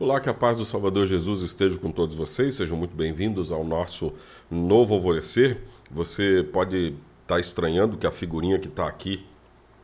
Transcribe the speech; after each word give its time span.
Olá, 0.00 0.18
que 0.18 0.30
a 0.30 0.34
paz 0.34 0.56
do 0.56 0.64
Salvador 0.64 1.06
Jesus 1.06 1.42
esteja 1.42 1.78
com 1.78 1.92
todos 1.92 2.16
vocês. 2.16 2.54
Sejam 2.54 2.74
muito 2.74 2.96
bem-vindos 2.96 3.52
ao 3.52 3.62
nosso 3.62 4.14
novo 4.50 4.94
alvorecer. 4.94 5.60
Você 5.90 6.42
pode 6.42 6.86
estar 6.86 7.34
tá 7.34 7.38
estranhando 7.38 7.98
que 7.98 8.06
a 8.06 8.10
figurinha 8.10 8.58
que 8.58 8.66
está 8.66 8.88
aqui 8.88 9.26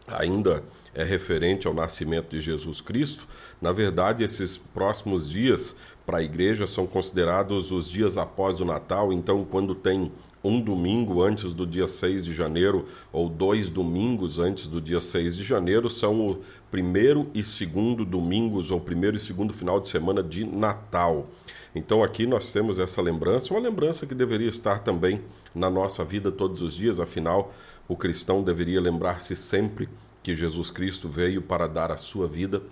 ainda 0.08 0.64
é 0.94 1.04
referente 1.04 1.66
ao 1.66 1.74
nascimento 1.74 2.30
de 2.30 2.40
Jesus 2.40 2.80
Cristo. 2.80 3.28
Na 3.60 3.72
verdade, 3.72 4.24
esses 4.24 4.56
próximos 4.56 5.28
dias 5.28 5.76
para 6.06 6.16
a 6.16 6.22
igreja 6.22 6.66
são 6.66 6.86
considerados 6.86 7.70
os 7.70 7.86
dias 7.86 8.16
após 8.16 8.58
o 8.58 8.64
Natal. 8.64 9.12
Então, 9.12 9.44
quando 9.44 9.74
tem 9.74 10.10
um 10.46 10.60
domingo 10.60 11.22
antes 11.22 11.52
do 11.52 11.66
dia 11.66 11.88
6 11.88 12.24
de 12.24 12.32
janeiro 12.32 12.86
ou 13.12 13.28
dois 13.28 13.68
domingos 13.68 14.38
antes 14.38 14.66
do 14.66 14.80
dia 14.80 15.00
6 15.00 15.36
de 15.36 15.42
janeiro 15.42 15.90
são 15.90 16.20
o 16.20 16.40
primeiro 16.70 17.28
e 17.34 17.42
segundo 17.42 18.04
domingos 18.04 18.70
ou 18.70 18.80
primeiro 18.80 19.16
e 19.16 19.20
segundo 19.20 19.52
final 19.52 19.80
de 19.80 19.88
semana 19.88 20.22
de 20.22 20.44
Natal. 20.44 21.26
Então 21.74 22.02
aqui 22.02 22.26
nós 22.26 22.52
temos 22.52 22.78
essa 22.78 23.02
lembrança, 23.02 23.52
uma 23.52 23.60
lembrança 23.60 24.06
que 24.06 24.14
deveria 24.14 24.48
estar 24.48 24.78
também 24.78 25.20
na 25.54 25.68
nossa 25.68 26.04
vida 26.04 26.30
todos 26.30 26.62
os 26.62 26.74
dias, 26.74 27.00
afinal, 27.00 27.52
o 27.88 27.96
cristão 27.96 28.42
deveria 28.42 28.80
lembrar-se 28.80 29.34
sempre 29.34 29.88
que 30.22 30.34
Jesus 30.34 30.70
Cristo 30.70 31.08
veio 31.08 31.42
para 31.42 31.66
dar 31.66 31.90
a 31.92 31.96
sua 31.96 32.26
vida 32.26 32.62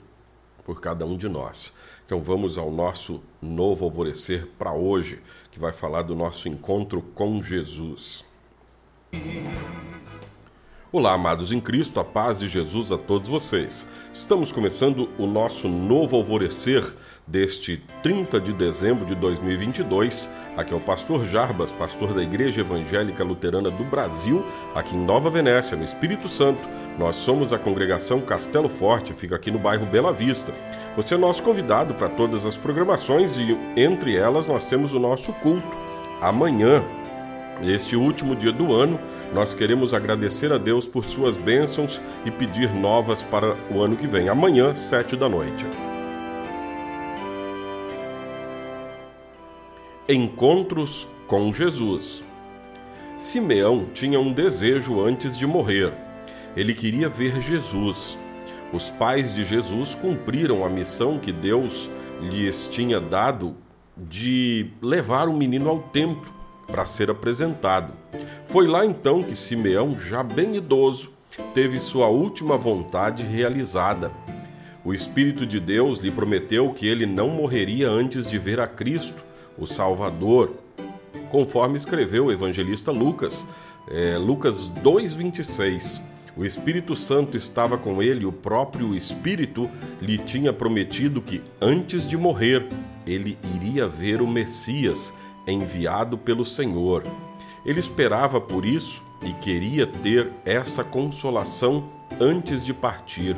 por 0.65 0.81
cada 0.81 1.05
um 1.05 1.17
de 1.17 1.29
nós. 1.29 1.73
Então 2.07 2.23
vamos 2.23 2.59
ao 2.59 2.71
nosso 2.71 3.23
novo 3.41 3.85
alvorecer 3.85 4.47
para 4.59 4.73
hoje, 4.73 5.23
que 5.51 5.59
vai 5.59 5.73
falar 5.73 6.03
do 6.03 6.15
nosso 6.15 6.49
encontro 6.49 7.03
com 7.15 7.43
Jesus. 7.43 8.25
Olá, 10.97 11.15
amados 11.15 11.51
em 11.51 11.59
Cristo, 11.59 11.99
a 11.99 12.05
paz 12.05 12.39
de 12.39 12.47
Jesus 12.47 12.93
a 12.93 12.97
todos 12.97 13.29
vocês. 13.29 13.85
Estamos 14.13 14.53
começando 14.53 15.09
o 15.19 15.27
nosso 15.27 15.69
novo 15.69 16.15
alvorecer 16.15 16.85
deste 17.27 17.83
30 18.01 18.41
de 18.41 18.53
dezembro 18.53 19.05
de 19.05 19.17
2022. 19.17 20.31
Aqui 20.57 20.73
é 20.73 20.77
o 20.77 20.79
pastor 20.79 21.27
Jarbas, 21.27 21.73
pastor 21.73 22.15
da 22.15 22.23
Igreja 22.23 22.61
Evangélica 22.61 23.25
Luterana 23.25 23.73
do 23.73 23.83
Brasil, 23.83 24.47
aqui 24.73 24.95
em 24.95 25.05
Nova 25.05 25.29
Venécia, 25.29 25.77
no 25.77 25.83
Espírito 25.83 26.29
Santo. 26.29 26.63
Nós 26.97 27.17
somos 27.17 27.53
a 27.53 27.59
congregação 27.59 28.21
Castelo 28.21 28.69
Forte, 28.69 29.13
fica 29.13 29.35
aqui 29.35 29.51
no 29.51 29.59
bairro 29.59 29.87
Bela 29.87 30.13
Vista. 30.13 30.55
Você 30.95 31.17
é 31.17 31.19
nosso 31.19 31.43
convidado 31.43 31.93
para 31.95 32.09
todas 32.09 32.47
as 32.47 32.57
programações 32.57 33.37
e 33.37 33.59
entre 33.77 34.15
elas 34.15 34.47
nós 34.47 34.69
temos 34.69 34.95
o 34.95 35.01
nosso 35.01 35.33
culto 35.33 35.77
amanhã, 36.21 36.85
Neste 37.61 37.97
último 37.97 38.35
dia 38.35 38.53
do 38.53 38.75
ano, 38.75 38.99
nós 39.33 39.55
queremos 39.55 39.95
agradecer 39.95 40.53
a 40.53 40.59
Deus 40.59 40.87
por 40.89 41.05
suas 41.05 41.37
bênçãos 41.37 42.01
e 42.25 42.31
pedir 42.31 42.73
novas 42.75 43.23
para 43.23 43.57
o 43.71 43.81
ano 43.81 43.97
que 43.97 44.07
vem, 44.07 44.29
amanhã, 44.29 44.75
sete 44.75 45.17
da 45.17 45.29
noite. 45.29 45.65
Encontros 50.09 51.09
com 51.27 51.53
Jesus. 51.55 52.25
Simeão 53.17 53.87
tinha 53.95 54.19
um 54.19 54.33
desejo 54.33 55.01
antes 55.01 55.39
de 55.39 55.47
morrer. 55.47 55.93
Ele 56.57 56.75
queria 56.75 57.09
ver 57.09 57.41
Jesus. 57.41 58.19
Os 58.73 58.91
pais 58.91 59.35
de 59.35 59.45
Jesus 59.45 59.95
cumpriram 59.95 60.65
a 60.65 60.69
missão 60.69 61.19
que 61.19 61.31
Deus 61.31 61.89
lhes 62.21 62.69
tinha 62.69 63.01
dado 63.01 63.57
de 63.97 64.71
levar 64.83 65.29
o 65.29 65.33
menino 65.33 65.71
ao 65.71 65.79
templo 65.79 66.35
para 66.67 66.87
ser 66.87 67.11
apresentado. 67.11 67.93
Foi 68.47 68.67
lá 68.67 68.85
então 68.85 69.23
que 69.23 69.37
Simeão, 69.37 69.99
já 69.99 70.23
bem 70.23 70.57
idoso, 70.57 71.11
teve 71.53 71.79
sua 71.79 72.09
última 72.09 72.57
vontade 72.57 73.23
realizada. 73.23 74.11
O 74.85 74.93
Espírito 74.93 75.47
de 75.47 75.59
Deus 75.59 75.99
lhe 75.99 76.11
prometeu 76.11 76.73
que 76.73 76.87
ele 76.87 77.07
não 77.07 77.31
morreria 77.31 77.89
antes 77.89 78.29
de 78.29 78.39
ver 78.39 78.61
a 78.61 78.67
Cristo, 78.67 79.25
o 79.57 79.67
Salvador, 79.67 80.53
conforme 81.31 81.77
escreveu 81.77 82.27
o 82.27 82.33
evangelista 82.33 82.93
Lucas, 82.93 83.47
é, 83.89 84.17
Lucas 84.19 84.71
2,26. 84.83 86.01
O 86.37 86.45
Espírito 86.45 86.97
Santo 86.97 87.37
estava 87.37 87.79
com 87.79 88.03
ele, 88.03 88.27
o 88.27 88.33
próprio 88.33 88.95
Espírito 88.95 89.71
lhe 90.03 90.19
tinha 90.19 90.53
prometido 90.53 91.23
que, 91.23 91.41
antes 91.61 92.07
de 92.07 92.17
morrer, 92.17 92.67
ele 93.07 93.39
iria 93.55 93.87
ver 93.87 94.21
o 94.21 94.27
Messias 94.27 95.15
enviado 95.47 96.17
pelo 96.17 96.45
Senhor. 96.45 97.05
Ele 97.65 97.81
esperava 97.81 98.41
por 98.41 98.65
isso 98.65 99.03
e 99.23 99.33
queria 99.33 99.87
ter 99.87 100.31
essa 100.45 100.85
consolação 100.85 101.89
antes 102.21 102.65
de 102.65 102.75
partir. 102.75 103.37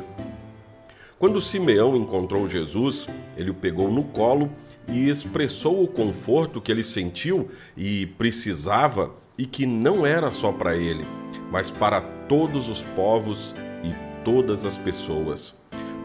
Quando 1.17 1.41
Simeão 1.41 1.95
encontrou 1.95 2.47
Jesus, 2.47 3.07
ele 3.35 3.49
o 3.49 3.53
pegou 3.53 3.89
no 3.91 4.03
colo 4.03 4.49
e 4.87 5.09
expressou 5.09 5.83
o 5.83 5.87
conforto 5.87 6.61
que 6.61 6.71
ele 6.71 6.83
sentiu 6.83 7.49
e 7.75 8.05
precisava 8.05 9.11
e 9.37 9.45
que 9.45 9.65
não 9.65 10.05
era 10.05 10.31
só 10.31 10.51
para 10.51 10.75
ele, 10.75 11.05
mas 11.51 11.69
para 11.69 12.01
todos 12.01 12.69
os 12.69 12.83
povos 12.83 13.53
e 13.83 13.93
todas 14.23 14.65
as 14.65 14.77
pessoas. 14.77 15.55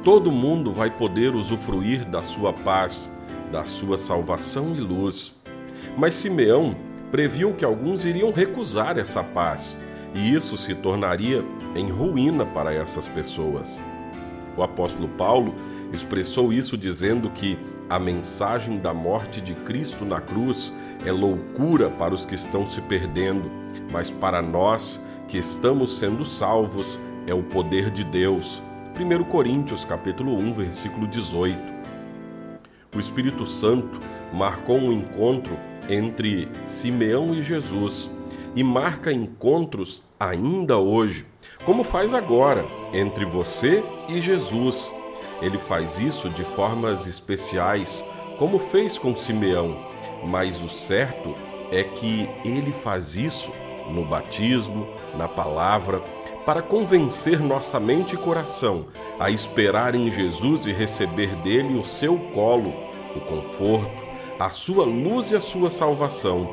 Todo 0.05 0.33
mundo 0.33 0.73
vai 0.73 0.91
poder 0.91 1.35
usufruir 1.35 2.05
da 2.05 2.23
sua 2.23 2.53
paz, 2.53 3.11
da 3.51 3.65
sua 3.65 3.99
salvação 3.99 4.75
e 4.75 4.81
luz. 4.81 5.35
Mas 5.97 6.15
Simeão 6.15 6.75
previu 7.11 7.53
que 7.53 7.65
alguns 7.65 8.05
iriam 8.05 8.33
recusar 8.33 8.99
essa 8.99 9.23
paz, 9.23 9.79
e 10.15 10.35
isso 10.35 10.57
se 10.57 10.75
tornaria 10.75 11.45
em 11.75 11.91
ruína 11.91 12.47
para 12.47 12.73
essas 12.73 13.07
pessoas. 13.07 13.79
O 14.57 14.63
apóstolo 14.63 15.09
Paulo 15.09 15.55
expressou 15.93 16.53
isso 16.53 16.77
dizendo 16.77 17.31
que 17.31 17.59
a 17.89 17.99
mensagem 17.99 18.79
da 18.79 18.95
morte 18.95 19.41
de 19.41 19.55
Cristo 19.55 20.05
na 20.05 20.21
cruz 20.21 20.73
é 21.05 21.13
loucura 21.13 21.91
para 21.91 22.15
os 22.15 22.25
que 22.25 22.35
estão 22.35 22.67
se 22.67 22.81
perdendo, 22.81 23.51
mas 23.91 24.11
para 24.11 24.41
nós 24.41 24.99
que 25.29 25.37
estamos 25.37 25.97
sendo 25.97 26.25
salvos 26.25 26.99
é 27.27 27.35
o 27.35 27.43
poder 27.43 27.91
de 27.91 28.05
Deus. 28.05 28.63
1 28.99 29.25
Coríntios 29.25 29.85
capítulo 29.85 30.37
1, 30.39 30.55
versículo 30.55 31.07
18. 31.07 31.59
O 32.95 33.01
Espírito 33.01 33.45
Santo 33.45 34.01
marcou 34.33 34.79
um 34.79 34.93
encontro 34.93 35.57
entre 35.89 36.49
Simeão 36.67 37.35
e 37.35 37.43
Jesus 37.43 38.11
e 38.55 38.63
marca 38.63 39.13
encontros 39.13 40.03
ainda 40.19 40.79
hoje, 40.79 41.27
como 41.65 41.85
faz 41.85 42.13
agora 42.13 42.67
entre 42.93 43.25
você 43.25 43.83
e 44.09 44.21
Jesus. 44.21 44.93
Ele 45.41 45.59
faz 45.59 45.99
isso 45.99 46.29
de 46.29 46.45
formas 46.45 47.07
especiais, 47.07 48.05
como 48.39 48.59
fez 48.59 48.99
com 48.99 49.15
Simeão, 49.15 49.87
mas 50.25 50.63
o 50.63 50.69
certo 50.69 51.35
é 51.71 51.83
que 51.83 52.29
ele 52.45 52.73
faz 52.73 53.17
isso 53.17 53.53
no 53.91 54.05
batismo, 54.05 54.87
na 55.17 55.29
palavra, 55.29 56.01
para 56.45 56.61
convencer 56.61 57.41
nossa 57.41 57.79
mente 57.79 58.15
e 58.15 58.19
coração 58.19 58.87
a 59.19 59.31
esperar 59.31 59.95
em 59.95 60.11
Jesus 60.11 60.67
e 60.67 60.73
receber 60.73 61.37
dele 61.37 61.79
o 61.79 61.85
seu 61.85 62.19
colo, 62.19 62.73
o 63.15 63.21
conforto, 63.21 64.02
a 64.43 64.51
sua 64.51 64.85
luz 64.85 65.31
e 65.31 65.37
a 65.37 65.41
sua 65.41 65.71
salvação. 65.71 66.53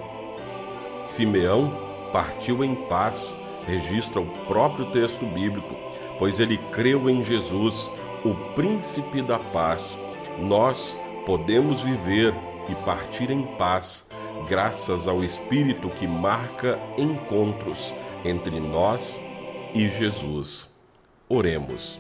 Simeão 1.04 1.76
partiu 2.14 2.64
em 2.64 2.76
paz, 2.76 3.36
registra 3.66 4.22
o 4.22 4.28
próprio 4.46 4.92
texto 4.92 5.26
bíblico, 5.26 5.74
pois 6.20 6.40
ele 6.40 6.60
creu 6.72 7.10
em 7.10 7.24
Jesus, 7.24 7.90
o 8.24 8.36
príncipe 8.54 9.24
da 9.24 9.40
paz. 9.40 9.98
Nós 10.38 11.00
podemos 11.26 11.82
viver 11.82 12.32
e 12.70 12.76
partir 12.86 13.32
em 13.32 13.42
paz, 13.58 14.06
graças 14.48 15.08
ao 15.08 15.24
Espírito 15.24 15.90
que 15.90 16.06
marca 16.06 16.78
encontros 16.96 17.96
entre 18.24 18.60
nós 18.60 19.20
e 19.74 19.90
Jesus. 19.90 20.70
Oremos. 21.28 22.00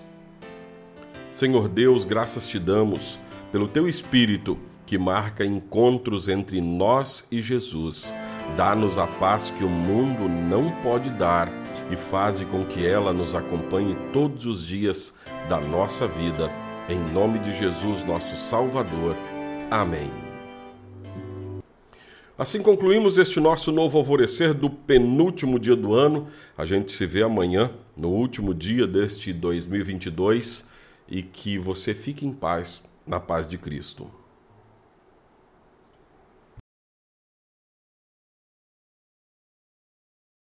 Senhor 1.31 1.67
Deus, 1.67 2.05
graças 2.05 2.47
te 2.47 2.59
damos 2.59 3.17
pelo 3.51 3.67
teu 3.67 3.89
Espírito 3.89 4.55
que 4.89 4.97
marca 4.97 5.45
encontros 5.45 6.27
entre 6.27 6.59
nós 6.59 7.23
e 7.31 7.43
Jesus. 7.43 8.11
Dá-nos 8.57 8.97
a 8.97 9.05
paz 9.05 9.51
que 9.51 9.63
o 9.63 9.69
mundo 9.69 10.27
não 10.27 10.71
pode 10.81 11.11
dar 11.11 11.47
e 11.91 11.95
faze 11.95 12.43
com 12.43 12.65
que 12.65 12.87
ela 12.87 13.13
nos 13.13 13.35
acompanhe 13.35 13.95
todos 14.11 14.47
os 14.47 14.65
dias 14.65 15.13
da 15.47 15.61
nossa 15.61 16.07
vida. 16.07 16.51
Em 16.89 16.99
nome 17.13 17.37
de 17.37 17.55
Jesus, 17.55 18.01
nosso 18.01 18.35
Salvador. 18.35 19.15
Amém. 19.69 20.09
Assim 22.35 22.63
concluímos 22.63 23.19
este 23.19 23.39
nosso 23.39 23.71
novo 23.71 23.99
alvorecer 23.99 24.55
do 24.55 24.71
penúltimo 24.71 25.59
dia 25.59 25.75
do 25.75 25.93
ano. 25.93 26.29
A 26.57 26.65
gente 26.65 26.91
se 26.91 27.05
vê 27.05 27.21
amanhã, 27.21 27.69
no 27.95 28.09
último 28.09 28.55
dia 28.55 28.87
deste 28.87 29.33
2022, 29.33 30.67
e 31.07 31.21
que 31.21 31.59
você 31.59 31.93
fique 31.93 32.25
em 32.25 32.33
paz, 32.33 32.81
na 33.05 33.19
paz 33.19 33.47
de 33.47 33.55
Cristo. 33.55 34.09